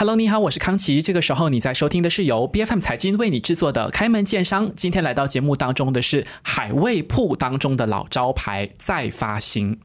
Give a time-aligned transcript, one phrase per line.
[0.00, 1.02] Hello，你好，我是康琪。
[1.02, 4.66] 这个时候你在收听的是由 B F M 财经为你制作的《开门见商》。
[4.74, 9.78] 今天来到节目当中的是海味铺当中的老招牌再发行。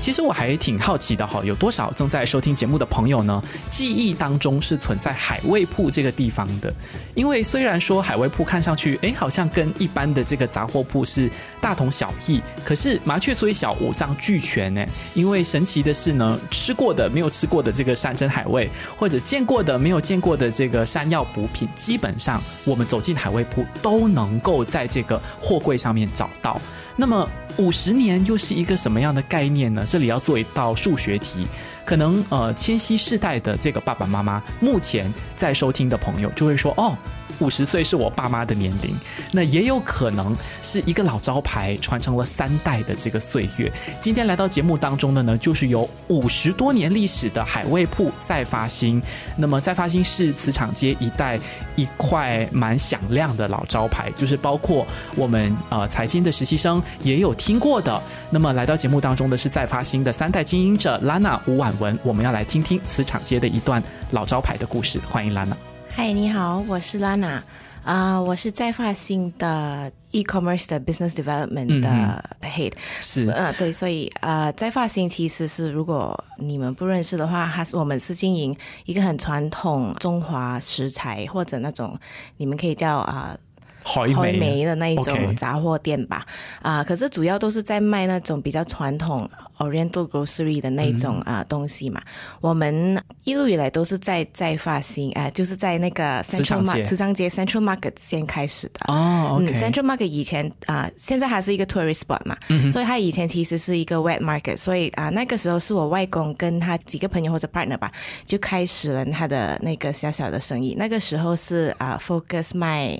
[0.00, 3.42] 其实我还挺好奇的哈，有多少正在收听节目的朋友呢？
[3.70, 6.70] 记忆当中是存在海味铺这个地方的，
[7.14, 11.30] 因为虽然说海味铺看上去，哎，好像跟一般的这个杂货铺是
[11.64, 14.84] 大同小异，可是麻雀虽小，五脏俱全呢。
[15.14, 26.60] 因为神奇的是呢，吃过的没有吃过的这个山珍海味，或者见过的没有见过的这个山药补品，基本上我们走进海味铺都能够在这个货柜上面找到。
[26.96, 27.26] 那么
[27.56, 29.86] 五十年又是一个什么样的概念呢？
[29.88, 31.46] 这里要做一道数学题，
[31.86, 36.94] 可能呃，千禧世代的这个爸爸妈妈目前在收听的朋友就会说哦。
[37.38, 38.94] 五十岁是我爸妈的年龄，
[39.32, 43.70] 那也有可能是一个老招牌传承了三代的这个岁月。
[44.00, 49.02] 今天来到节目当中的呢，就是有五十多年历史的海味铺再发新。
[49.36, 51.38] 那么再发新是磁场街一带
[51.76, 58.00] 一块蛮响亮的老招牌，就是包括我们呃财经的实习生也有听过的。
[58.30, 65.00] 那么来到节目当中的是再发新的三代经营者拉娜吴婉文，我们要来听听磁场街的一段老招牌的故事。
[65.08, 65.56] 欢迎拉娜。
[65.96, 67.40] 嗨，你好，我是 Lana，
[67.84, 78.54] 啊，我是在发新的 e-commerce 的 business development 的 head，是，呃，对，所以呃，在发新其实是如果你们不认识的话，它是我们是经营
[78.86, 81.96] 一个很传统中华食材或者那种
[82.38, 83.38] 你们可以叫啊。
[83.84, 86.24] 海梅的那一种杂货店吧，
[86.62, 92.00] 啊，可是主要都是在卖那种比较传统 Oriental grocery 的那种啊东西嘛。
[92.40, 98.92] 我们一路以来都是在在发新，哎，就是在那个 Central Market 慈街 Central Market 先开始的。
[98.92, 102.36] 哦，Central Market 以前啊，现在还是一个 tourist spot 嘛，
[102.70, 107.92] 所以它以前其实是一个 wet market，所以啊，那个时候是我外公跟他几个朋友或者 partner 吧，
[108.24, 110.74] 就开始了他的那个小小的生意。
[110.78, 112.98] 那个时候是啊，focus 卖。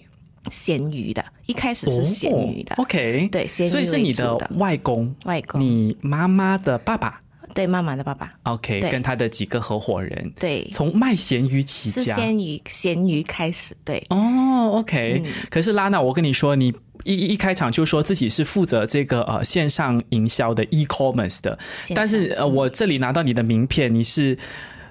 [0.51, 7.21] 咸鱼的，一开始是咸鱼的，OK，对，咸鱼所以是你的外公，外公，你妈妈的爸爸，
[7.55, 16.73] 对，妈妈的爸爸，OK，跟他的几个合伙人，对，从卖咸鱼起家，咸鱼，咸鱼开始，对，哦，OK，可是拉娜，我跟你说，你
[17.05, 21.59] 一一开场就说自己是负责这个呃线上营销的 e-commerce 的，
[21.95, 24.37] 但是呃，我这里拿到你的名片，你是。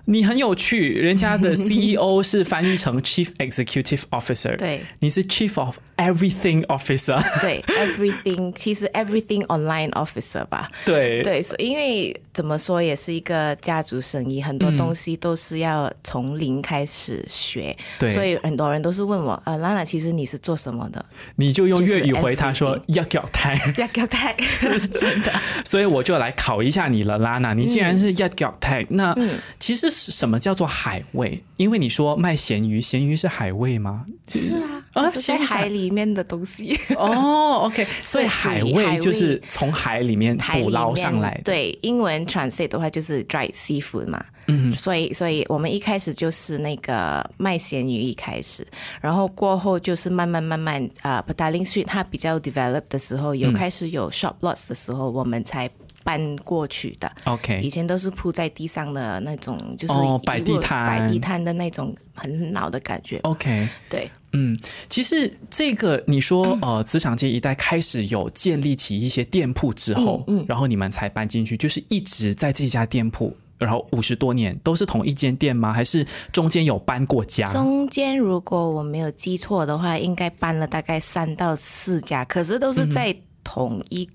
[0.06, 10.70] 你很有趣，人家的 CEO 是翻译成 Chief Executive Officer，对，你是 Chief of Everything Officer，对，Everything 其实 Everything Online Officer 吧，
[10.84, 21.06] 对，对，因为怎么说也是一个家族生意，很多东西都是要从零开始学，对，所以很多人都是问我，呃，拉娜，其实你是做什么的？
[21.38, 25.32] 你就用粤语回他说要脚胎， 要脚胎，真的，
[25.64, 29.16] 所以我就来考一下你了，拉娜，你既然是要脚胎，那
[29.58, 29.93] 其实。
[29.94, 31.44] 什么叫做海味？
[31.58, 34.06] 因为你说卖咸鱼，咸鱼是海味吗？
[34.28, 36.78] 是啊，啊，在海里面的东西。
[36.98, 41.44] 哦，OK， 所以海味就是从海里面捕捞上来的。
[41.44, 44.24] 对，英文 translate 的话就是 dry seafood 嘛。
[44.48, 48.68] 嗯，所以，所以我们一开始就是那个卖咸鱼一开始，
[49.00, 55.70] 然后过后就是慢慢慢慢啊 p a t a l i n g Street 它比较 develop 的时候，有开始有 shop lots 的时候，我们才。
[56.04, 59.94] 搬过去的，OK，以前都是铺在地上的那种，就是
[60.26, 63.18] 摆地摊、摆地摊的那种很老的感觉。
[63.24, 64.58] OK，对，嗯，
[64.90, 75.72] 其实这个你说，呃，磁场街一带开始有建立起一些店铺之后，嗯，然后你们才搬进去，就是一直在这家店铺，然后五十多年都是同一间店吗？
[75.72, 77.48] 还是中间有搬过家？
[77.48, 84.10] 中间如果我没有记错的话，应该搬了大概三到四家，可是都是在同一。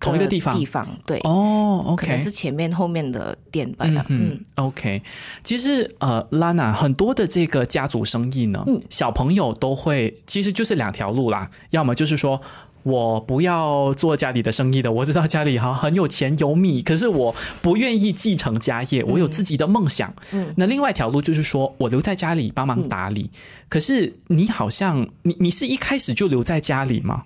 [0.00, 3.84] 同一个地方，地方对哦，OK，可能是前面后面的店吧。
[4.08, 5.02] 嗯，OK。
[5.42, 11.50] 其实呃，，Lana 很多的这个家族生意呢，小朋友都会，其实就是两条路啦。
[11.70, 12.40] 要么就是说
[12.84, 20.14] 我不要做家里的生意的，我知道家里哈很有钱有米，可是我不愿意继承家业，我有自己的梦想。
[20.32, 23.30] 嗯，那另外一条路就是说我留在家里帮忙打理。
[23.68, 27.24] 可是你好像你你是一开始就留在家里吗？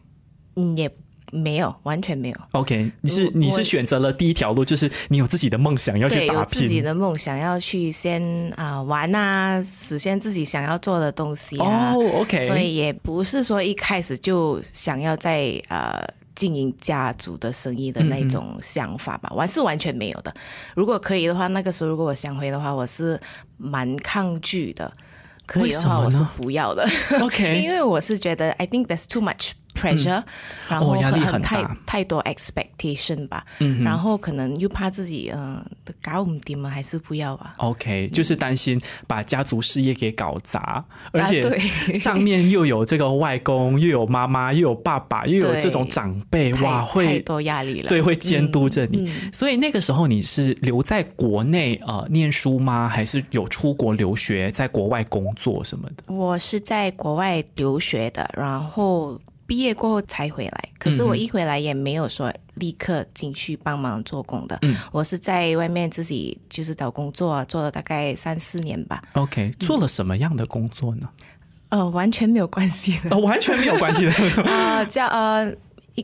[0.57, 0.91] 嗯，也。
[1.33, 2.37] 没有，完全没有。
[2.53, 8.23] OK，你是你是选择了第一条路，就是你有自己的梦想要去打拼，自己的梦想要去先
[8.57, 11.95] 啊玩啊，实现自己想要做的东西啊。
[11.95, 20.33] 哦，OK，所以也不是说一开始就想要在呃经营家族的生意的那种想法吧，完是完全没有的。
[20.75, 23.19] 如果可以的话，那个时候如果我想回的话，我是
[23.57, 24.93] 蛮抗拒的。
[25.45, 26.89] 可以的话，我是不要的。
[27.21, 29.51] OK， 因为我是觉得 I think that's too much。
[29.83, 30.23] pressure，、
[30.69, 37.55] 然后哦压力很很太大太多 expectation 吧，嗯然后可能又怕自己嗯、呃、搞唔掂啊，还是不要吧。
[37.59, 41.41] OK，就是担心把家族事业给搞砸，而且
[41.95, 47.89] 上面又有这个外公， 又有妈妈，又有爸爸，又有对这种长辈，哇，会，太多压力了。
[47.89, 49.11] 对会监督着你。
[49.11, 52.89] 嗯所以那个时候你是留在国内呃念书吗？
[52.89, 56.13] 还是有出国留学，在国外工作什么的？
[56.13, 59.19] 我是在国外留学的，然后
[59.53, 60.69] 毕业过后才回来。
[60.79, 69.03] 可是我一回来也没有说立刻进去帮忙做工的，嗯我是在外面自己就是找工作，做了大概三四年吧。
[69.13, 71.07] OK，做了什么样的工作呢？
[71.69, 73.11] 呃，完全没有关系的。
[73.11, 74.43] 呃，完全没有关系的。
[74.51, 75.55] 啊， 叫呃，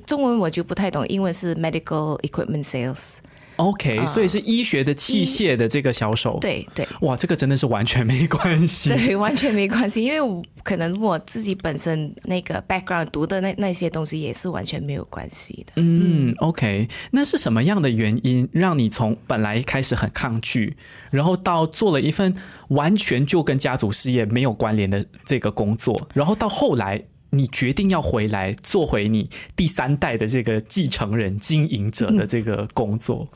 [0.04, 3.16] 中文我就不太懂，英文是 medical equipment sales。
[3.58, 8.88] OK，所以是医学的器械的这个销售。，对对哇，这个真的是完全没关系。
[8.90, 15.72] 对，完全没关系，因为我可能我自己本身那个 background 读的那那些东西也是完全没有关系的。
[15.76, 20.76] 嗯，OK，那是什么样的原因让你从本来开始很抗拒，
[21.10, 22.34] 然后到做了一份
[22.68, 33.26] 完全就跟家族事业没有关联的这个工作，然后到后来你决定要回来做回你第三代的这个继承人、经营者的这个工作？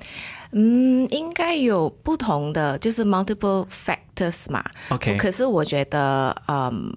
[0.52, 4.64] 嗯，应该有不同的，就是 multiple factors 嘛。
[4.90, 6.94] OK 可是我觉得，嗯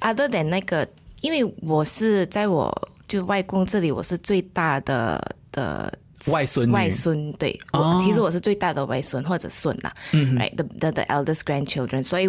[0.00, 0.88] ，other than 那个，
[1.20, 5.92] 因为我是在我就外公这里，我是最大的的。
[6.32, 12.28] 外孙女外孙对，我、哦其实我是最大的外孙或者孙啦、嗯 r i g h t the the the eldest grandchildren，所以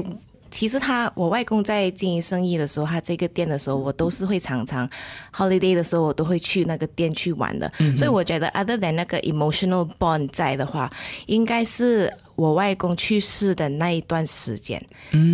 [0.51, 4.89] 其实他我外公在经营生意的时候，他这个店的时候，我都是会常常
[5.35, 7.71] holiday 的时候，我都会去那个店去玩的。
[7.95, 10.91] 所以我觉得，other than 那个 emotional bond 在的话，
[11.27, 14.81] 应该是我外公去世的那一段时间，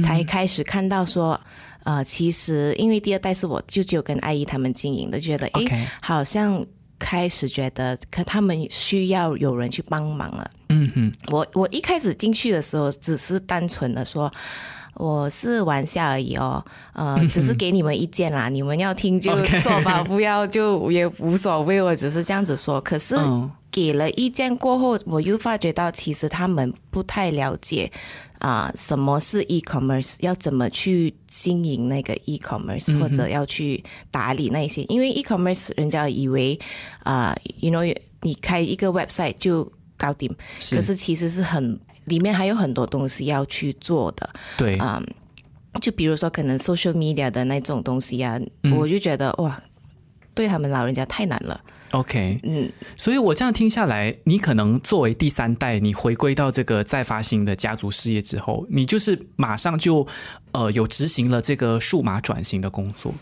[0.02, 1.40] 才开始看到说。
[1.86, 6.66] 呃，其实因为第二代是我舅舅跟阿姨他们经营的，觉得哎好像
[6.98, 10.50] 开始觉得，可他们需要有人去帮忙了。
[10.70, 14.34] 嗯哼，我我一开始进去的时候，只是单纯的说。
[14.96, 16.64] 我是玩笑而已哦，
[16.94, 22.80] 呃，只是给你们意见啦，你们要听就做吧， 不要就也无所谓，我只是这样子说。
[22.82, 23.52] 可是嗯。
[23.72, 27.92] 给了意见过后，我又发觉到其实他们不太了解
[28.40, 36.58] 啊、什么是 e-commerce，要怎么去经营那个 e-commerce，、或者要去打理那些，因为 e-commerce 人家以为
[37.04, 40.34] 啊、y o u know 你开一个 website 就搞定，
[40.72, 44.30] 可是其实是很里面还有很多东西要去做的。
[44.58, 45.06] 对，嗯，
[45.82, 48.40] 就比如说可能 social media 的那种东西啊，
[48.76, 49.62] 我就觉得哇，
[50.34, 51.60] 对他们老人家太难了。
[51.92, 60.06] OK，嗯，所以我这样听下来，你可能作为第三代，你回归到这个再发行的家族事业之后，你就是马上就
[60.52, 63.14] 呃有执行了这个数码转型的工作。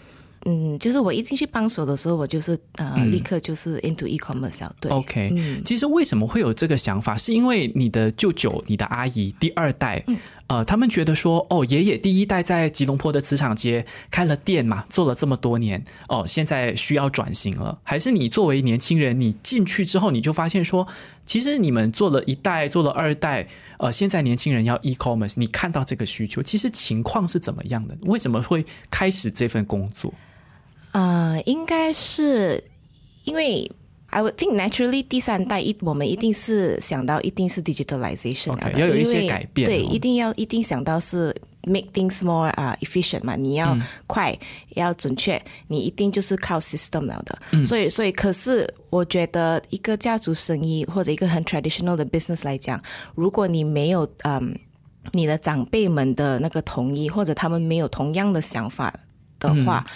[0.46, 4.76] 嗯，就是我一进去帮手的时候，我就是呃，立刻就是 into e-commerce 了。
[4.82, 7.16] 对 OK，、嗯其实为什么会有这个想法？
[7.16, 10.04] 是因为你的舅舅、你的阿姨第二代，
[10.48, 17.80] 呃，他们觉得说，哦，爷爷第一代在吉隆坡的磁场街开了店嘛，做了这么多年，哦，现在需要转型了。
[17.84, 20.86] 还是你作为年轻人，你进去之后，你就发现说，
[21.26, 23.48] 其实你们做了一代，做了二代，
[23.78, 27.98] 呃，现在年轻人要 e-commerce，你看到这个需求，其实情况是怎么样的？
[28.02, 30.14] 为什么会开始这份工作？
[30.94, 32.64] 呃，应该是
[33.26, 33.70] 因为
[34.10, 43.78] I would think naturally 第三代一我们一定是想到一定是 digitalization 要有一些改变哦一定要一定想到是 make things more 啊、efficient 嘛，你要
[44.08, 44.38] 快、
[44.76, 47.66] 要准确，你一定就是靠 system 了的。
[47.66, 52.82] 所以所以可是我觉得一个家族生意或者一个很 traditional 的 business 来讲，
[53.16, 54.58] 如果你没有嗯。
[55.12, 58.98] 你的长辈们的那个同意，或者他们没有同样的想法
[59.38, 59.92] 的话，嗯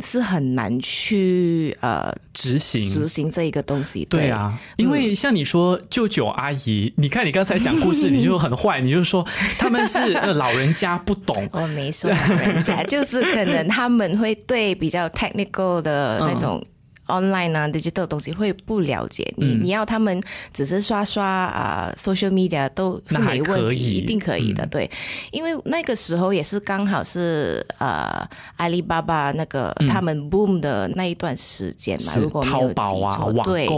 [0.00, 4.04] 是很难去呃执行执行这一个东西。
[4.06, 9.26] 对啊，因为像你说舅舅阿姨，你看你刚才讲故事，你就很坏，你就说
[9.58, 11.48] 他们是呃老人家不懂。
[11.52, 16.64] 我 没说老人家，就是可能他们会对比较 technical 的那种。
[17.06, 19.62] Online 啊，digital 的东西会不了解你，嗯。
[19.62, 20.22] 你要他们
[20.52, 24.90] 只是刷刷啊、social media 都是没问题，一定可以的，对，
[25.30, 33.68] 因为那个时候也是刚好是呃阿里巴巴那个、他们 boom 的那一段时间嘛，嗯如果没有记错，网对，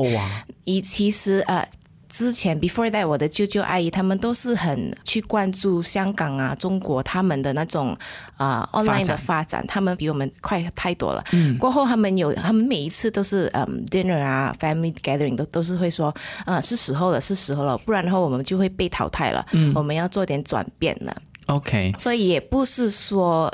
[0.65, 1.67] 以其实呃。
[2.09, 7.97] 之前 before that，我的舅舅阿姨他们都是很去关注香港啊、中国他们的那种
[8.37, 11.25] 啊、呃 online 的发展，他们比我们快太多了。
[11.33, 16.15] 嗯，过后他们有，他们每一次都是嗯 dinner 啊、family gathering 都都是会说，
[16.47, 19.47] 嗯，是时候了，是时候了，不然的话我们就会被淘汰了。
[19.53, 21.15] 嗯，我们要做点转变了。
[21.47, 23.53] OK，所以也不是说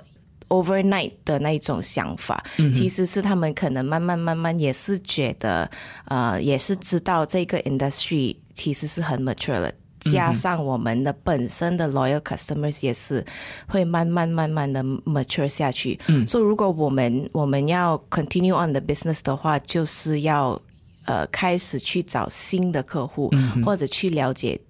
[0.48, 2.42] overnight 的那一种想法，
[2.72, 5.68] 其实是他们可能慢慢慢慢也是觉得，
[6.06, 9.70] 呃，也是知道这个 industry 其实是很 mature 了。
[10.00, 13.24] 加上我们的本身的 loyal customers 也是
[13.66, 15.98] 会慢慢慢慢的 mature 下去。
[16.08, 20.60] 嗯，所以如果我们我们要 continue on the business 的话，就是要
[21.06, 23.30] 呃开始去找新的客户，
[23.64, 24.60] 或者去了解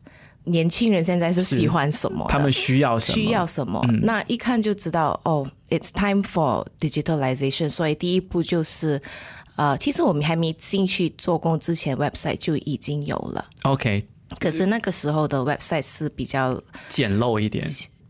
[0.44, 3.80] 年轻人现在是喜欢什么，他们需要什么，需要什么。
[4.02, 7.68] 那一看就知道哦，it's time for digitalization。
[7.68, 9.00] 所以第一步就是
[9.56, 13.44] 呃，其实我们还没进去做工之前，website 就已经有了。
[13.62, 14.04] OK。
[14.40, 17.64] 可是那个时候的 website 是比较简陋一点，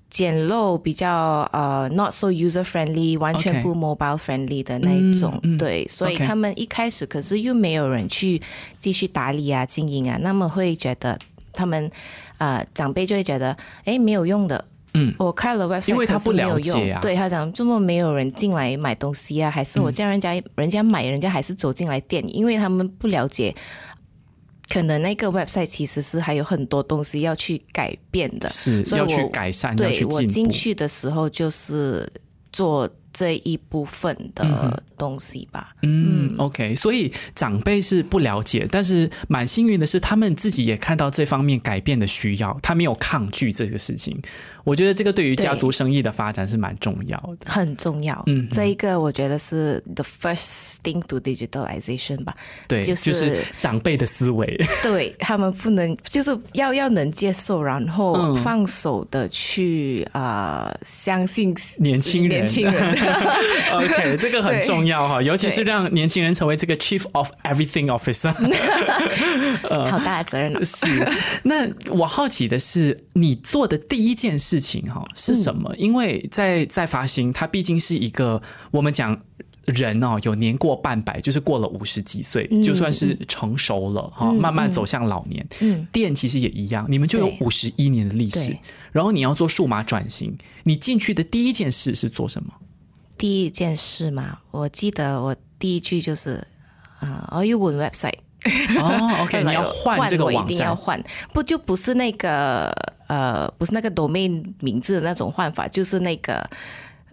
[0.08, 8.40] 简陋比较呃 not so user friendly，完全不 mobile friendly 的那一种，对，所以他们一开始可是又没有人去
[8.78, 11.18] 继续打理啊、经营啊，那么会觉得
[11.52, 11.90] 他们
[12.38, 14.64] 呃长辈就会觉得哎没有用的，
[14.94, 23.54] 嗯，我开了 website，因为他不了解啊，对他讲这么没有人进来买东西啊，还是我叫人家人家买，人家还是走进来店，因为他们不了解。
[24.66, 32.10] 可能那个 website 其实是还有很多东西要去改变的，是要去改善，对我进去的时候就是
[32.52, 32.88] 做。
[33.14, 35.74] 这一部分的东西吧。
[35.82, 44.20] 嗯，OK，所以长辈是不了解，但是蛮幸运的是，他们自己也看到这方面改变的需要，他没有抗拒这个事情。
[44.64, 48.20] 我觉得这个对于家族生意的发展是蛮重要的，很重要。
[48.26, 52.34] 嗯，这一个我觉得是 the first thing to digitalization 吧。
[52.66, 54.46] 对，就是长辈的思维，
[54.82, 62.74] 对他们不能就是要要能接受，然后放手的去啊相信年轻人，年轻人。
[63.72, 68.32] OK，这个很重要哈，尤其是让年轻人成为这个 Chief of Everything Officer，
[69.90, 70.64] 好大的责任。
[70.64, 70.86] 是，
[71.44, 75.74] 那我好奇的是，你做的第一件事情哈是什么？
[75.76, 79.18] 因为在在发行，它毕竟是一个我们讲
[79.66, 85.46] 人哦，有年过半百，就是过了五十几岁，就算是成熟了哈，慢慢走向老年。
[85.60, 88.56] 嗯，店其实也一样，你们就有五十一年的历史，
[88.92, 92.52] 然后你要做数码转型，你进去的第一件事是做什么？
[93.16, 96.44] 第一件事嘛，我记得我第一句就是
[96.98, 98.18] 啊，Are you on website？
[98.78, 102.70] 哦，OK，你要换这个网站，一定要换，不就不是那个
[103.06, 106.48] 呃，不是那个 domain 名字的那种换法，就是那个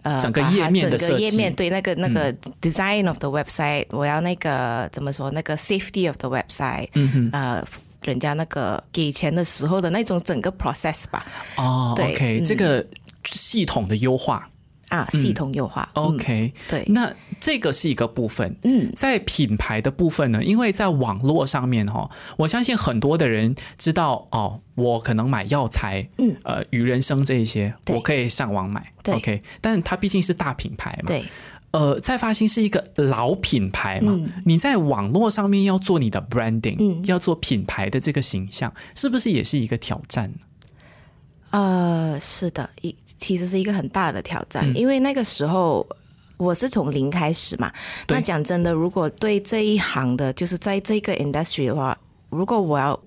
[0.02, 5.30] 呃，整个页面的整个页面对那个那个 design of the website，我要那个怎么说？
[5.30, 7.64] 那个 safety of the website，嗯呃，
[8.02, 11.24] 人家那个给钱的时候的那种整个 process 吧。
[11.56, 12.84] 哦，OK，这个
[13.24, 14.48] 系统的优化。
[14.92, 18.54] 啊，系统优化，OK，对，那这个是一个部分。
[18.62, 31.24] 嗯，在品牌的部分呢，因为在网络上面哈，我相信很多的人知道哦，我可能买药材，嗯，呃，与人生这一些，我可以上网买，OK，但它毕竟是大品牌嘛，对，
[31.70, 40.36] 呃，在发新是一个老品牌嘛，你在网络上面要做你的 branding，要做品牌的这个形象，是不是也是一个挑战呢？
[41.52, 45.86] 呃，是的，一其实是一个很大的挑战，因为那个时候
[46.38, 47.70] 我是从零开始嘛。
[48.08, 51.96] 那讲真的，如果对这一行的，就是在这个 industry 的话，
[52.30, 52.98] 如果我要，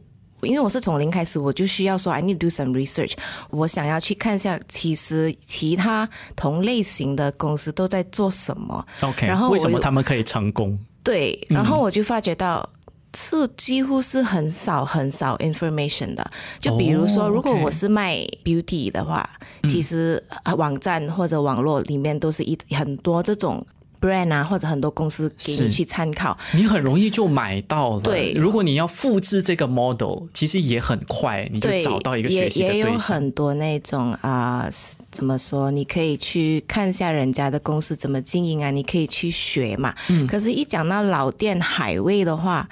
[0.42, 3.14] 因为我是从零开始，我就需要说，I need do some research，
[3.50, 8.86] 我想要去看一下，其实其他同类型的公司都在做什么。
[9.02, 10.78] OK，然后为什么他们可以成功？
[11.04, 12.70] 对，然后我就发觉到。
[13.16, 19.28] 是几乎是很少很少 information 的，就比如说，如果我是卖 beauty 的话，
[19.64, 20.22] 其实
[20.58, 23.66] 网站或者网络里面都是一很多这种
[24.02, 28.02] brand 啊，或者很多公司给你去参考，你很容易就买到了。
[28.02, 32.90] 对，如果你要复制这个 model，其实也很快，你就找到一个学习的对象。
[32.90, 34.70] 也有很多那种啊，
[35.12, 35.72] 怎么说？
[35.72, 39.96] 你可以去看一下人家的公司怎么经营啊，你可以去学嘛。
[40.10, 40.28] 嗯。
[40.28, 42.68] 可是，一讲到老店海味的话，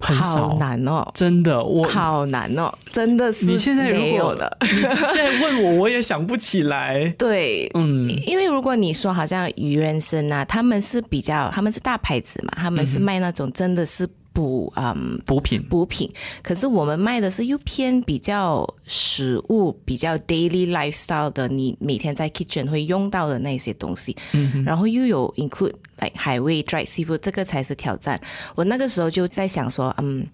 [0.00, 3.46] 好难哦，真的，我好难哦，真的是。
[3.46, 7.08] 你现在没有了，你现在问我，我也想不起来。
[7.18, 14.08] 对，嗯，因为如果你说好像鱼人参啊，他们是比较，他们是大牌子嘛，他们是卖那种真的是。
[14.32, 15.62] 补嗯补品。
[15.68, 16.10] 补品，
[16.42, 28.20] 可是我们卖的是又偏比较食物比较 daily lifestyle 的，你每天在 kitchen 会用到的那些东西，嗯，然后又有 include like 海味 dry seafood，这个才是挑战。
[28.54, 30.26] 我那个时候就在想说，嗯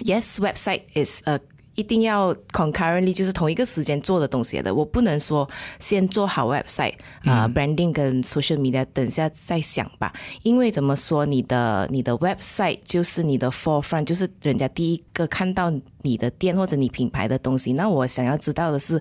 [0.00, 1.38] ，yes website is a
[1.74, 10.12] 一定要 concurrently 就是同一个时间做的东西的，我不能说先做好 website 啊 branding 跟 social media 等下再想吧，
[10.42, 19.00] 因为怎么说你的你的 website 就是你的 forefront，就是人家第一个看到你的店或者你品牌的东西，那我想要知道的是，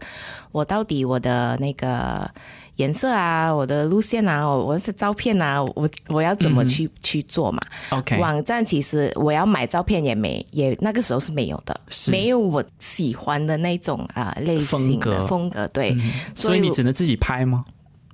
[0.52, 2.30] 我到底我的那个
[2.78, 12.12] 颜色啊，我的路线啊，我我是照片啊，我我要怎么去、去做嘛？OK，网站其实我要买照片也没也那个时候是没有的，是。
[12.12, 15.18] 没有我喜欢的那种啊、类型的风格。
[15.18, 15.98] 嗯风格，对，
[16.34, 17.66] 所以你只能自己拍吗？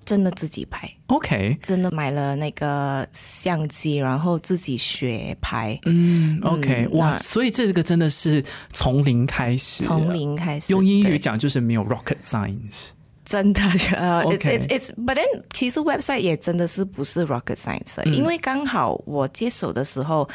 [0.05, 0.89] 真的自己拍。
[1.07, 10.73] ？OK，真的买了那个相机，然后自己学拍，嗯，OK，嗯哇，所以这个真的是从零开始，从零开始。
[10.73, 11.19] 用英语对。
[11.19, 12.89] 讲就是没有 rocket science。
[13.29, 13.61] 真的，
[13.95, 20.27] 呃、，it's it's it's but then 其实 website 也真的是不是 rocket science，的、因为刚好我接手的时候，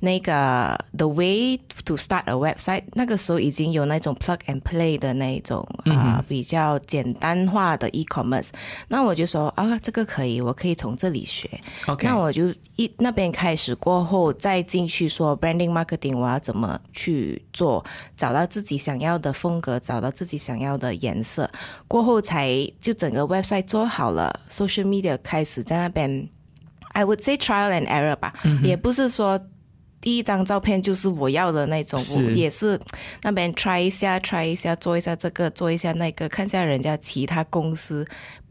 [0.00, 8.48] 那个 the way to start a website 那个时候已经有那种 plug and play 的那种啊、比较简单化的 e-commerce，
[8.88, 11.48] 那我就说啊这个可以，我可以从这里学。
[11.86, 17.82] OK，那我就一那边开始过后，再进去说 branding marketing，我要怎么去做，
[18.14, 21.50] 找到自己想要的风格，找到自己想要的颜色，
[21.88, 22.41] 过后才
[22.80, 26.28] 就整个 website 做好了，social media 开始在那边
[26.92, 28.32] ，I would say trial and error 吧，
[28.62, 29.40] 也不是说。
[30.04, 32.76] 第一张照片就是我要的那种，是我也是
[33.22, 38.04] 那边 try 一下，try 一下，做一下这个，做一下那个，看一下人家其他公司，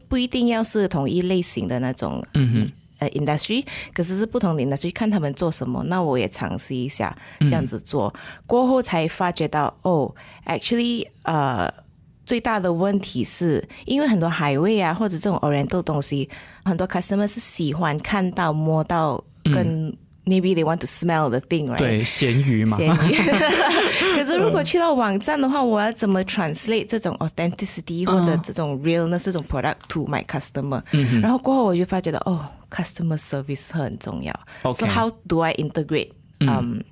[0.08, 2.66] 不一定要是同一类型的那种，嗯
[3.00, 8.14] 呃 industry，可是是不同的 industry，看他们做什么，那我也尝试一下这样子做，
[8.46, 10.14] 过后才发觉到哦
[10.46, 11.70] ，actually 呃。
[12.32, 16.26] 最大的问题是因为很多海味啊，或者这种 oriental 东西，
[16.64, 21.76] 很多 customer 是喜欢看到、摸到，跟、maybe they want to smell the thing，right？
[21.76, 23.14] 对，咸鱼嘛，咸鱼。
[24.16, 30.82] 可是如果去到网站的话，我要怎么 translate 这种 authenticity 或者这种 realness 这种 product to my customer？、
[31.20, 34.32] 然后过后我就发觉到，哦，customer service 很重要。
[34.62, 36.12] OK So how do I integrate？
[36.40, 36.82] 嗯。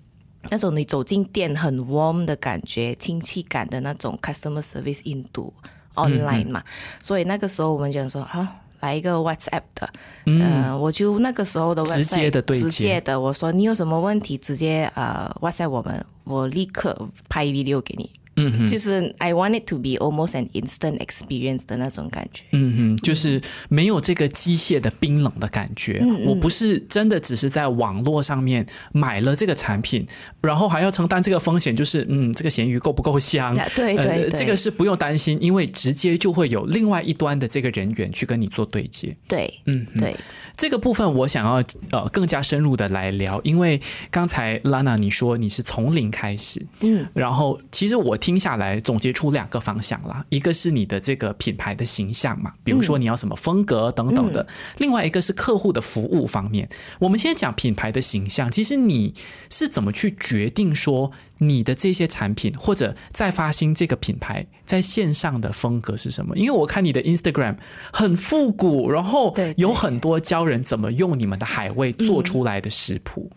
[0.49, 5.53] 那种你走进店很 warm 的感觉、亲切感的那种 customer service into
[5.95, 6.63] online 嘛，
[7.01, 8.47] 所以那个时候我们就说，好、
[8.81, 9.91] 来一个 WhatsApp 的，
[10.25, 12.65] 嗯、我就那个时候的直接的对接。
[12.65, 16.97] 直接的，我说你有什么问题，直接呃 WhatsApp 我们，我立刻
[17.29, 18.11] 拍 video 给你。
[18.41, 22.45] 嗯哼，就是 I want it to be almost an instant experience 的那种感觉。
[22.53, 25.99] 嗯哼，就是没有这个机械的冰冷的感觉。
[26.03, 30.07] 嗯我不是真的只是在网络上面买了这个产品，
[30.41, 33.55] 然后还要承担这个风险，就是嗯，这个咸鱼够不够香？
[33.75, 39.17] 对对这个是不用担心，因为直接就会有另外一端的这个人员去跟你做对接。
[39.27, 40.15] 对，嗯，对，
[40.57, 54.47] 这个部分我想要呃更加深入的来聊，因为刚才 Lana 你说你是从零开始，嗯，然后其实我听下来总结出两个方向啦，一个是你的这个品牌的形象嘛，比如说你要什么风格等等的，
[54.79, 56.69] 另外一个是客户的服务方面。
[56.99, 59.15] 我们先讲品牌的形象，其实你
[59.51, 66.37] 是怎么去决定说你的这些产品或者再发新这个品牌在线上的风格是什么？
[66.37, 67.57] 因为我看你的 Instagram
[67.93, 73.31] 很复古，然后有很多教人怎么用你们的海味做出来的食谱。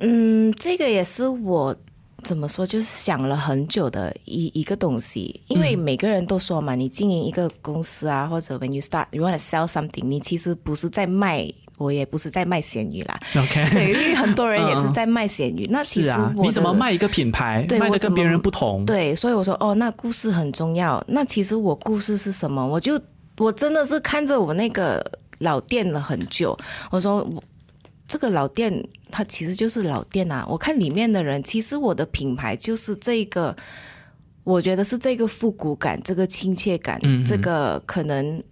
[0.00, 1.76] 嗯，这个也是我
[2.24, 5.40] 怎么说，就是想了很久的一一个东西。
[5.46, 11.46] 因为每个人都说嘛，你经营一个公司啊，或者 when you start you want to sell something，你其实不是在卖，
[11.78, 13.20] 我也不是在卖咸鱼啦。
[13.36, 15.66] OK，对，因为很多人也是在卖咸鱼。
[15.70, 18.84] 那其实我怎么卖一个品牌，卖的对我怎么跟别人不同？
[18.86, 21.02] 对，所以我说哦，那故事很重要。
[21.06, 22.66] 那其实我故事是什么？
[22.66, 23.00] 我就
[23.36, 25.04] 我真的是看着我那个
[25.38, 26.56] 老店了很久。
[26.90, 27.42] 我说我
[28.06, 30.46] 这个老店它其实就是老店啊。
[30.48, 33.56] 我看里面的人，其实我的品牌就是这个，
[34.42, 38.42] 我觉得是这个复古感，这个亲切感，嗯这个可能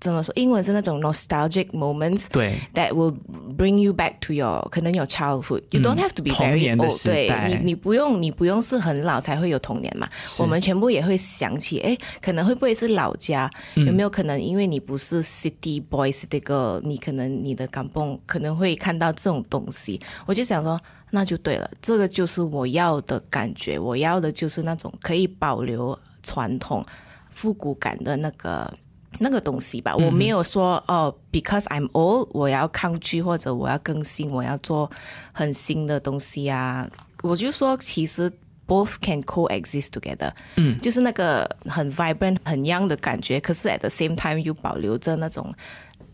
[0.00, 0.32] 怎么说？
[0.36, 2.26] 英文是那种 nostalgic moments。
[2.30, 3.14] 对 that will
[3.56, 5.62] bring you back to your 可能有 childhood.
[5.70, 6.90] You don't have to be 童 very old.
[6.90, 10.08] 时对你，你不用你不用是很老才会有童年嘛。
[10.38, 13.50] 我们全部也会想起，哎，可能会不会是老家？
[13.74, 20.00] 有没有可能因为你不是 city boy city girl，你可能你的港蹦可能会看到这种东西？
[20.26, 20.80] 我就想说。
[21.12, 26.86] 那就对了，这个就是我要的感觉，我要的就是那种可以保留传统、
[27.32, 28.72] 复古感的那个
[29.18, 29.94] 那个东西吧。
[29.96, 34.90] 我没有说哦，because I'm old，我要抗拒或者我要更新，我要做
[35.32, 36.88] 很新的东西啊。
[37.22, 38.32] 我就说，其实
[38.66, 40.32] both can coexist together。
[40.56, 45.52] 嗯，就是那个很 vibrant、很 young 的感觉，可是 at the same time 又保留着那种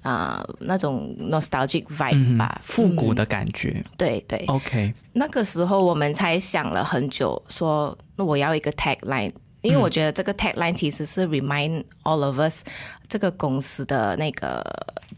[0.03, 3.85] 啊、那种 nostalgic vibe 吧，复古的感觉。
[3.97, 4.43] 对对。
[4.47, 9.33] OK，那个时候我们才想了很久，说那我要一个 tagline，
[9.67, 12.63] 因为我觉得这个 tagline 其实是 remind all of us
[13.09, 14.65] 这个公司的那个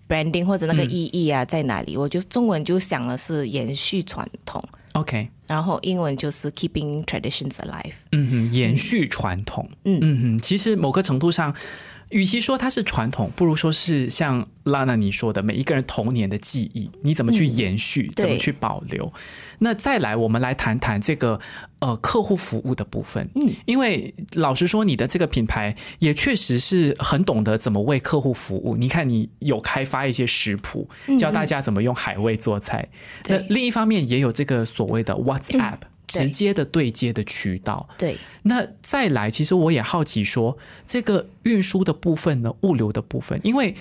[0.09, 1.97] branding 或者那个意义啊、在哪里。
[1.97, 4.63] 我就中文就想的是延续传统。
[4.93, 7.93] OK，然后英文就是 keeping traditions alive。
[8.13, 9.69] 嗯哼，延续传统。
[9.85, 11.55] 嗯嗯哼，其实某个程度上。
[12.11, 19.13] 与其说它是传统，不如说是像拉娜你说的，每一个人童年的记忆，你怎么去延续，怎么去保留？
[19.59, 21.39] 那再来，我们来谈谈这个
[21.81, 23.29] 呃客户服务的部分。
[23.35, 28.77] 嗯，因为老实说，你的这个品牌也确实是很懂得怎么为客户服务。
[28.77, 32.89] 你看，你有开发一些食谱，教大家怎么用海味做菜。
[33.27, 35.79] 那另一方面，也有这个所谓的 WhatsApp。
[36.09, 38.17] 直接的对接的渠道，对。
[38.43, 43.75] 那再来，其实我也好奇说，这个运输的部分呢，物流的部分，因为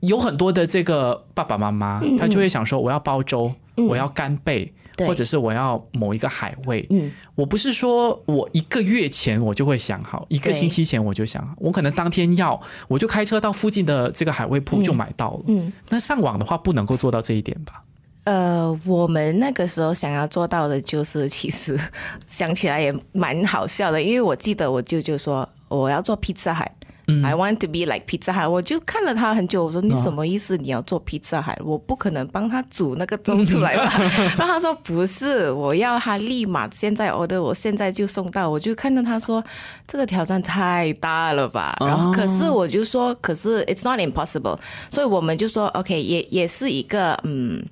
[0.00, 4.72] 有很多的这个爸爸妈妈，他就会想说，我要煲粥，我要干贝，
[5.06, 6.86] 或者是我要某一个海味。
[6.90, 15.42] 嗯，我不是说我一个月前我就会想好，一个星期前我就想好，我可能当天要，我就开车到附近的这个海味铺就买到了。
[15.46, 17.84] 嗯，那上网的话不能够做到这一点吧？
[18.28, 21.78] 呃，我们那个时候想要做到的，就是其实
[22.26, 30.58] 想起来也蛮好笑的，因为我记得我舅舅说我要做 Pizza Hut，I want to be like Pizza Hut，我就看了他很久，我说你什么意思？
[30.58, 33.90] 你要做 Pizza Hut，我不可能帮他煮那个粥出来吧？
[34.36, 38.50] 然后他说不是，我要他立马现在 order，我现在就送到。
[38.50, 39.42] 我就看到他说
[39.86, 41.74] 这个挑战太大了吧？
[41.80, 44.58] 然后可是我就说，可是 it's not impossible，
[44.90, 47.64] 所以我们就说 OK，也也是一个嗯。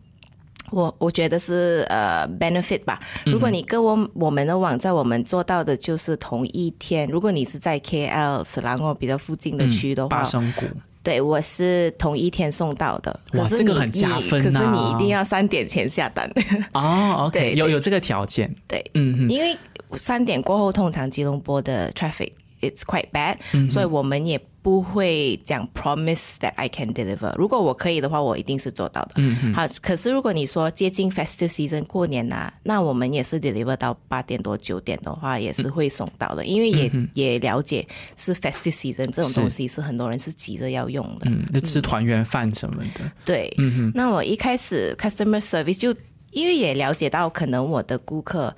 [0.71, 3.01] 我我觉得是呃 benefit 吧。
[3.25, 7.09] 如果你跟我我们的网站，我们做到的就是同一天。
[7.09, 10.65] 如果你是在 KL 斯兰沃比较附近的区的话，巴生谷，
[11.03, 13.21] 对我是同一天送到的。
[13.31, 16.31] 可是你很加分可是你一定要三点前下单。
[16.75, 18.55] 哦，OK，有有这个条件。
[18.67, 19.57] 对，嗯，因为
[19.93, 23.37] 三点过后通常吉隆坡的 traffic it's quite bad，
[23.71, 24.41] 所以我们也。
[24.67, 27.33] 不会讲 promise that I can deliver。
[27.37, 29.13] 如果我可以的话，我一定是做到的。
[29.15, 36.45] 嗯好，可是如果你说接近 festive season 过年呐，那我们也是 deliver 到八点多九点的话，也是会送到的。
[36.45, 41.31] 因为也也了解是 festive season 这种东西是很多人是急着要用的。
[41.31, 43.13] 嗯，就吃团圆饭什么的。
[43.25, 43.55] 对。
[43.59, 43.93] 嗯哼。
[43.95, 45.95] 那我一开始 customer service 就
[46.33, 48.53] 因为也了解到，可能我的顾客。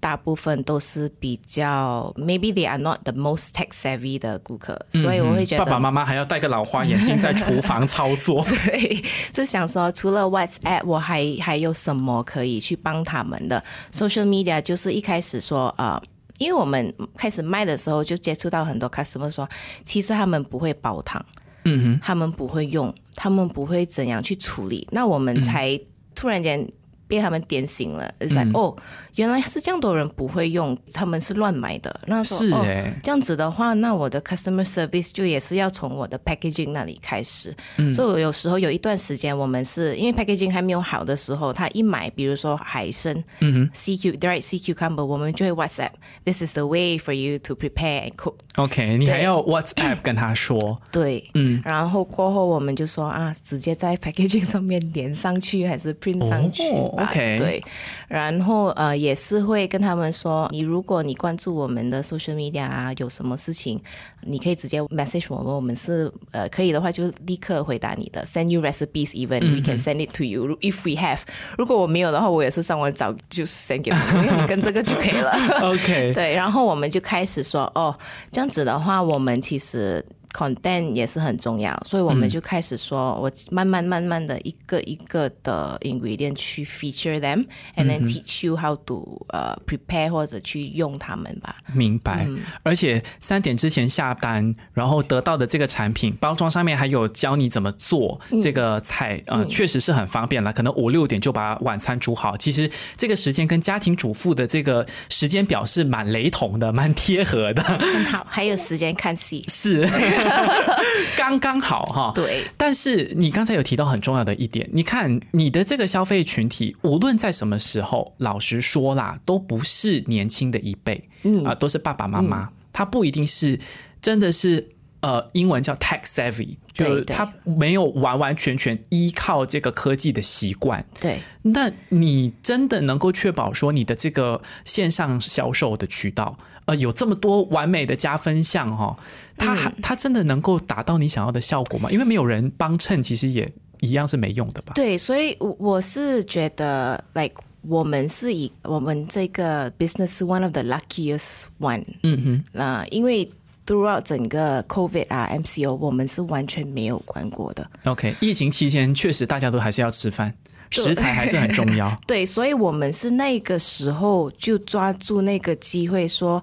[0.00, 8.42] 大部分都是比较，maybe they are not the most tech savvy 的顾客，所以我会觉得爸爸妈妈还要戴个老花眼镜在厨房操作。
[8.64, 14.58] 对，就想说除了 WhatsApp，我还还有什么可以去帮他们的 social media？
[14.62, 16.02] 就是一开始说啊，
[16.38, 19.46] 因为我们开始卖的时候就接触到很多 customer 说，
[19.84, 21.22] 其实他们不会煲汤，
[21.64, 25.78] 嗯哼，他们不会用，他们不会怎样去处理，那我们才
[26.14, 26.66] 突然间。
[27.10, 28.74] 被他们点醒了，在哦，
[29.16, 32.00] 原来是这样多人不会用，他们是乱买的。
[32.06, 32.64] 那是哦，
[33.02, 37.52] 这样子的话，那我的 customer service 就也是要从我的 packaging 那里开始。
[37.78, 48.34] 嗯，所以有时候有一段时间，我们是因为 packaging 还没有好的时候，他一买，比如说海参，嗯哼，CQ direct CQ cumber，我们就会 WhatsApp，this is the way for you to prepare and cook。
[48.54, 50.80] OK，你还要 WhatsApp 跟他说。
[50.92, 56.62] 对，嗯，然后过后我们就说啊，直接在 packaging 上面连上去，还是 print 上去。
[57.04, 57.64] OK，对，
[58.08, 63.80] 然后呃也是会跟他们说，你如果你关注我们的 social media 啊，有什么事情，
[64.22, 71.20] 你可以直接 message 我们，我们是呃可以的话就立刻回答你的，send you recipes even we can send it to you if we have。
[71.56, 75.32] 如果我没有的话，我也是上网找就 send 给你， 跟这个就可以了。
[75.62, 77.96] OK，对，然后我们就开始说，哦，
[78.32, 80.04] 这样子的话，我们其实。
[80.32, 91.56] Content 也是很重要，所以我们就开始说，我慢慢慢慢的一个一个的 ingredient 去 feature them，and then teach you how to 呃 prepare 或者去用它们吧。
[91.74, 92.28] 明白。
[92.62, 100.52] 而且三点之前下单，然后得到的这个产品包装上面还有教你怎么做这个菜，呃，确实是很方便了。
[100.52, 107.62] 可能五六点就把晚餐煮好，其实这个时间跟家庭主妇的这个时间表是蛮雷同的，蛮贴合的。
[107.62, 109.44] 很好，还有时间看戏。
[109.48, 109.88] 是。
[111.16, 112.44] 刚刚好哈，对。
[112.56, 123.58] 但是你刚才有提到很重要的一点，你看你的这个消费群体，无论在什么时候，老实说啦，都不是年轻的一辈，嗯啊，都是爸爸妈妈，他不一定是
[124.00, 124.68] 真的是。
[125.02, 130.84] 呃，英文叫 tech savvy，就是他没有完完全全依靠这个科技的习惯。
[131.00, 136.36] 对，那你真的能够确保说你的这个线上销售的渠道，
[136.70, 138.96] 呃，有这么多完美的加分项哈？
[139.36, 141.90] 它它真的能够达到你想要的效果吗？
[141.90, 144.72] 因为没有人帮衬，其实也一样是没用的吧？
[144.74, 151.84] 对，所以我是觉得，like 我们是以我们这个 business one of the luckiest one。
[152.02, 153.30] 嗯哼，那因为。
[153.66, 157.70] Throughout 整个 COVID 啊，MCO 我们是完全没有关过的。
[157.84, 160.34] OK，疫情期间确实大家都还是要吃饭，
[160.70, 161.94] 食材还是很重要。
[162.06, 166.42] 对，所以我们是那个时候就抓住那个机会说。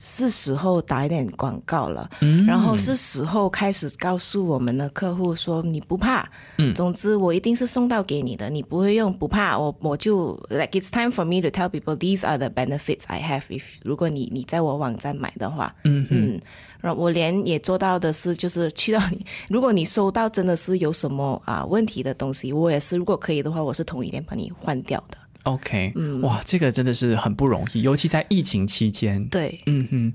[0.00, 2.08] 是时候打一点广告了，
[2.46, 13.62] 然后是时候开始告诉我们的客户说你不怕，嗯，总之我一定是送到给你的，你不会用不怕，我我就 like it's time for me to tell people these are the benefits I have if
[13.82, 16.40] 如果你你在我网站买的话，嗯嗯，
[16.80, 25.18] 然后我连也做到的是就是去到你， 如果你收到真的是有什么啊问题的东西，我也是如果可以的话，我是同一天把你换掉的。
[25.44, 29.24] OK，哇，这个真的是很不容易，尤其在疫情期间。
[29.26, 30.12] 对，嗯哼。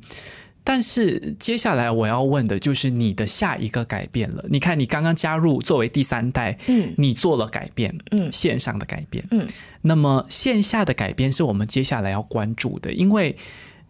[0.68, 4.44] 但是接下来我要问的就是你的下一个改变了。
[4.50, 9.48] 你看，你刚刚加入作为第三代，嗯，你做了改变，嗯，线上的改变，嗯，
[9.84, 13.36] 那么线下的改变是我们接下来要关注的，因为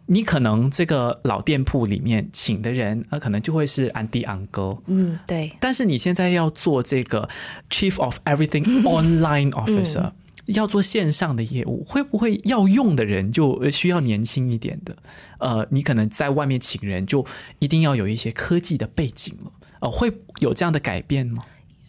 [0.07, 5.49] 你可能这个老店铺里面请的人，那可能就会是安迪昂哥，嗯，对。
[5.61, 7.29] 但是你现在要做这个
[7.69, 10.11] Chief of Everything Online Officer。
[10.45, 14.95] 要做线上的业务，会不会要用的人就需要年轻一点的？
[15.39, 17.25] 呃，你可能在外面请人，就
[17.59, 19.51] 一定要有一些科技的背景了。
[19.79, 21.43] 呃，会有这样的改变吗？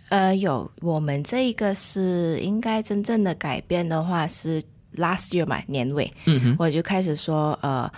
[0.08, 0.70] 呃，有。
[0.80, 4.62] 我们这一个是应该真正的改变的话，是
[4.96, 7.90] last year 嘛年尾，嗯哼，我就开始说，呃，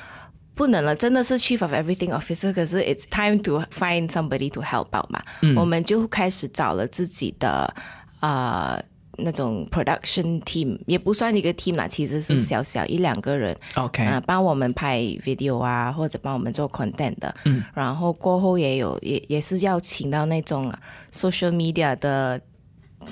[0.57, 7.73] 不能了，真的是 chief of everything officer，可是 it's time to find somebody to help out 嘛，嗯，我们就开始找了自己的，
[8.21, 8.83] 呃。
[9.18, 20.72] 那种 production team 也不算一个 team 啦，其实是小小一两个人，OK，啊，帮我们拍 video 啊，或者帮我们做 content 的，嗯，然后过后也有也也是要请到那种
[21.12, 22.40] social media 的。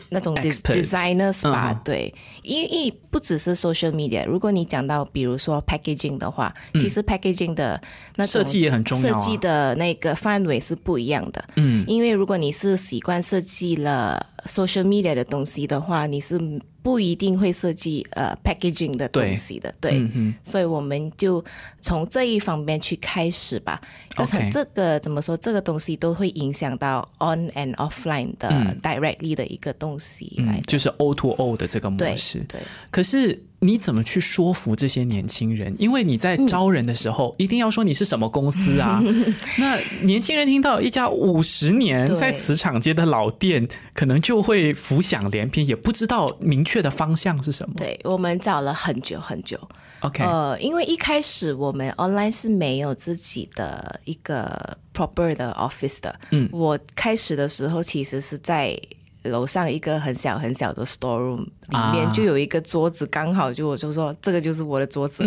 [0.09, 7.81] 那种 designers 吧，对，因为不只是 social media，如果你讲到比如说 packaging 的话，其实 packaging 的
[8.17, 11.45] 那设计也很重要，设计的那个范围是不一样的。
[11.57, 16.41] 嗯，因为如果你是习惯设计了 social media 的东西的话，你是。
[16.87, 20.09] 不一定会设计呃 packaging 的东西的，对，
[20.44, 21.44] 所以我们就
[21.81, 23.81] 从这一方面去开始吧。
[24.14, 28.49] 而且这个怎么说，这个东西都会影响到 on and offline 的
[28.81, 32.38] directly 的一个东西来，就是 O to O 的这个模式。
[32.49, 32.61] 对，
[32.92, 33.42] 可是。
[33.67, 35.75] 你怎么去说服这些年轻人？
[35.79, 39.03] 因为你在招人的时候，一定要说你是什么公司啊？
[39.59, 47.75] 那年轻人听到一家五十年在磁场街的老店，可能就会浮想联翩，也不知道明确的方向是什么。
[47.77, 49.59] 对我们找了很久很久。
[50.01, 56.21] OK，呃，因为一开始我们 online 是没有自己的一个 proper 的 office 的。
[56.31, 58.79] 嗯，我开始的时候其实是在。
[59.29, 65.25] 楼上一个很小很小的 store room 里面就有一个桌子，刚好就我就说这个就是我的桌子。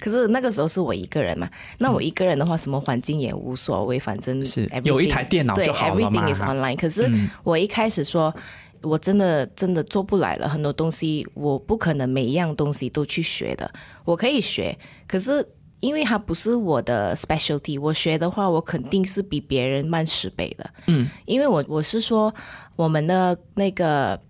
[0.00, 6.22] 可是那个时候是我一个人嘛，那我一个人的话，什么环境也无所谓，反正是有一台电脑就好了嘛。
[6.22, 6.76] Everything is online。
[6.76, 7.10] 可是
[7.42, 8.34] 我一开始说，
[8.82, 13.70] 我真的真的做不来了，很多东西我不可能每一样东西都去学的。
[14.04, 15.46] 我可以学，可是。
[15.80, 20.70] 因为它不是我的 specialty，我学的话，我肯定是比别人慢十倍的。
[20.86, 22.34] 嗯，因为我我是说，
[22.76, 24.20] 我们的那个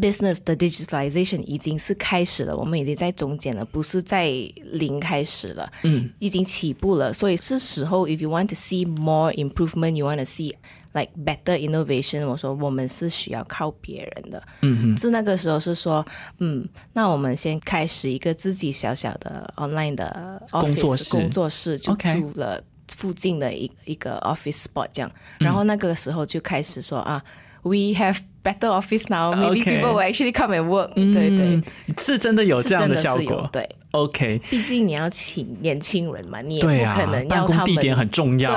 [0.00, 4.28] business 的 digitalization 已经是开始了，我们已经在中间了，不是在
[4.72, 5.70] 零开始了。
[5.82, 10.54] 嗯，已经起步了，所以是时候，if you want to see more improvement，you want to see。
[10.94, 16.04] Like better innovation，我说我们是需要靠别人的，嗯哼，是那个时候是说，
[16.38, 22.60] 嗯，那我们先开始一个自己小小的 online 的 office 工作室，就租了
[22.96, 27.22] 附近的一一个 office spot 这样，然后那个时候就开始说啊
[27.62, 31.62] ，we have better office now，maybe people will actually come and work，对对，
[31.98, 33.68] 是真的有这样的效果，对。
[33.94, 37.64] OK，毕竟你要请年轻人嘛，你也不可能要他们。
[37.64, 38.52] 地点很重要，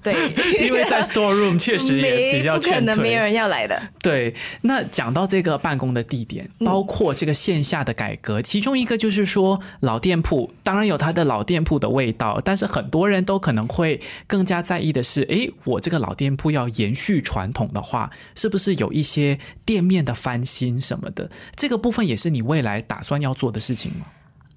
[0.00, 0.14] 对，
[0.64, 3.80] 因为在 store room 确实也比较不可能没有人要来的。
[4.00, 21.28] 对，那讲到这个办公的地点，包括这个线下的改革，其中一个就是说老店铺，当然有它的老店铺的味道，但是很多人都可能会更加在意的是，哎，我这个老店铺要延续传统的话，是不是有一些店面的翻新什么的？
[21.56, 24.06] 这个部分也是你未来打算要做的事情吗？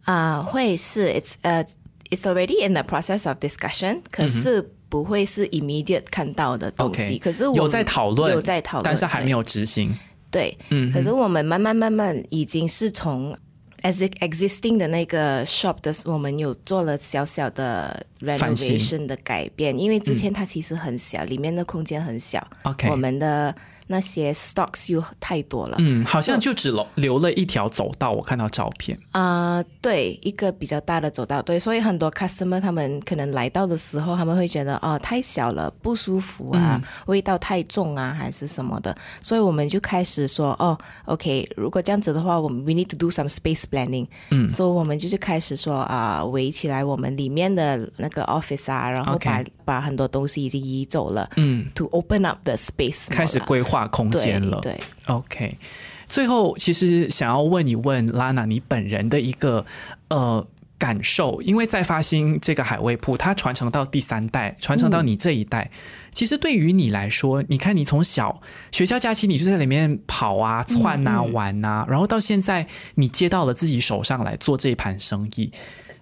[0.09, 1.63] 啊，会是 it's 呃
[2.09, 7.19] ，it's already in the process of discussion，可是不会是 immediate 看到的东西。
[7.19, 9.95] 可是有在讨论，有在讨论，但是还没有执行。
[10.31, 10.91] 对，嗯。
[10.91, 13.37] 可是我们慢慢慢慢已经是从
[13.83, 22.43] as existing 的那个 shop 的，我们有做了小小的 renovation 的改变，因为之前它其实很小，里面的空间很小。
[22.63, 23.55] OK，我们的。
[23.91, 25.75] 那些 stocks 又太多了。
[25.79, 28.97] 嗯，好像就只留留了一条走道，我看到照片。
[29.11, 44.05] 啊，对，一个比较大的走道，对，所以很多 customer 他们可能来到的时候，他们会觉得哦太小了，不舒服啊，味道太重啊，还是什么的，所以我们就开始说哦，OK，如果这样子的话，我们 we need to do some space planning。
[44.29, 51.29] 嗯，所以我们就是开始说啊，围起来我们里面的那个 office 啊，然后把把很多东西已经移走了。
[51.35, 54.59] 嗯，to open up the space，开始规划空间了。
[54.61, 55.55] 对，OK。
[56.07, 59.63] 最后，其实想要问一问拉娜，你本人的一个
[60.07, 60.43] 呃
[60.79, 65.69] 感受，因为在发新这个海味铺，它传承到第三代，传承到你这一代，
[66.11, 75.51] 其实对于你来说，你看你从小学校假期，你就在里面跑啊、窜啊、玩啊，然后到现在你接到了自己手上来做这一盘生意。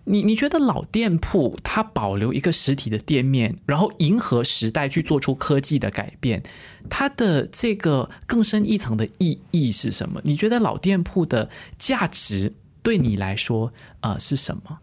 [0.07, 6.41] 你你觉得老店铺它保留一个实体的店面，然后迎合时代去做出科技的改变，
[6.89, 10.21] 它的这个更深一层的意义是什么？
[10.23, 14.79] 你觉得老店铺的价值对你来说呃是什么？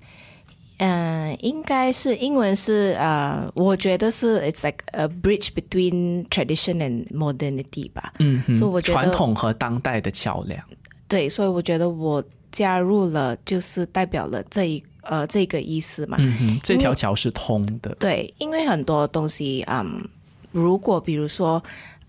[0.78, 8.12] 嗯，应该是英文是呃，我觉得是 it's like a bridge between tradition and modernity 吧。
[8.18, 10.62] 嗯，所以我觉得传统和当代的桥梁。
[11.06, 12.22] 对，所以我觉得我
[12.54, 14.82] 加入了，就是代表了这一。
[15.06, 17.94] 呃，这个意思嘛，嗯这条桥是通的。
[18.00, 20.02] 对，因为很多东西，嗯，
[20.50, 21.62] 如果比如说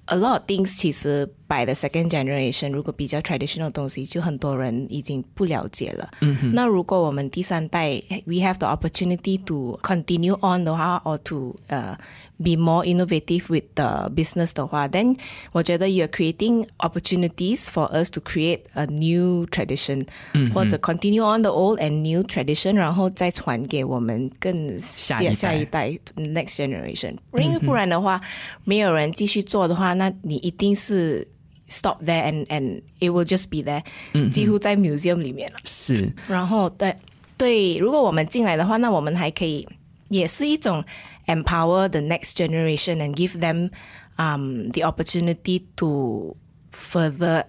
[0.06, 6.11] ，a lot of things，其实 by the second generation，如果比较 traditional 东西，就很多人已经不了解了。
[6.21, 6.53] 嗯哼。
[6.55, 11.99] 那如果我们第三代，we have the opportunity to continue on 的话，or to 呃。
[12.43, 15.15] be more innovative with the business 的话，then
[15.53, 21.79] 我觉得 you're creating opportunities for us to create a new tradition，、嗯、或者 continue on the old
[21.81, 27.15] and new tradition，然后再传给我们更下下一代 next generation。
[27.35, 28.19] 因为不然的话，
[28.65, 31.29] 没有人继续做的话，那你一定是
[31.68, 35.58] Stop there and and it will just be there，、嗯、几乎在 museum 里面了。
[35.66, 36.96] 是，然后对
[37.38, 39.68] 对，如果我们进来的话，那我们还可以，
[40.10, 40.84] 也是一种。
[41.28, 43.72] empower the next generation and give them
[44.20, 46.38] um, the opportunity to
[46.72, 47.44] further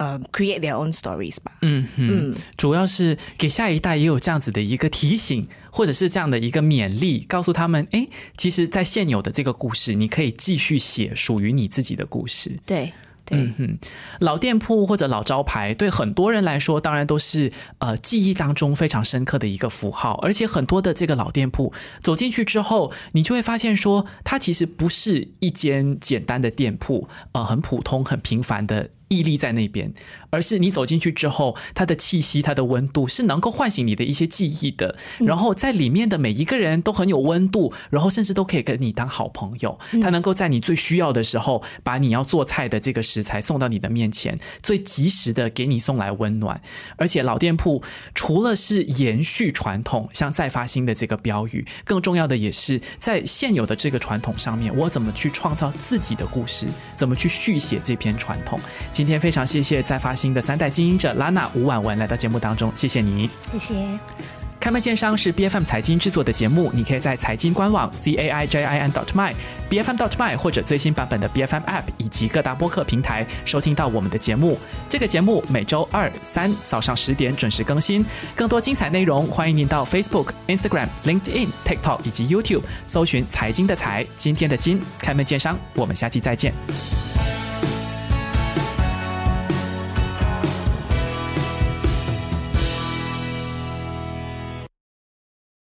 [0.00, 1.52] uh, create their own stories 吧。
[1.62, 12.58] 嗯嗯，主要是给下一代也有这样子的一个提醒，或者是这样的一个勉励，告诉他们，哎，其实，在现有的这个故事，你可以继续写属于你自己的故事。
[12.66, 12.92] 对。
[13.36, 13.78] 嗯哼，
[14.20, 20.14] 老店铺或者老招牌，对很多人来说，当然都是呃记忆当中非常深刻的一个符号。
[20.22, 28.90] 而且很多的这个老店铺走进去之后，你就会发现说，它其实不是一间简单的店铺，呃，很普通、很平凡的。
[29.10, 29.90] 屹立在那边，
[30.30, 34.96] 而是你走进去之后，它的气息、它的温度是能够唤醒你的一些记忆的。
[35.18, 39.78] 然后在里面的每一个人都很有温度，然后甚至都可以跟你当好朋友。
[40.02, 46.60] 他能够在你最需要的时候，把你要做菜的这个食材送到你的面前，最及时的给你送来温暖。
[46.96, 47.82] 而且老店铺
[48.14, 58.58] 除了是延续传统，像再发新的这个标语，更重要的也是在现有的这个传统上面，我怎么去创造自己的故事，怎么去续写这篇传统。
[58.92, 63.74] 今天非常谢谢再发新的三代经营者拉娜吴婉文来到节目当中，谢谢你，谢谢。
[64.60, 69.32] 开门见商是 B F M 财经制作的节目，你可以在财经官网 c a i j i n dot my
[69.68, 74.58] b f m dot my 或者最新版本的 B F M App 以及各大播客平台收听到我们的节目。
[74.88, 78.04] 这个节目每周二三早上十点准时更新，
[78.34, 86.52] 更多精彩内容欢迎您到 Facebook、Instagram、LinkedIn、TikTok 以及 YouTube 搜寻财经的财，今天的金开门见商，我们下期再见。